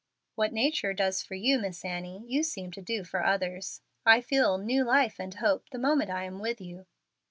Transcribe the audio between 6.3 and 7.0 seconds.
with you."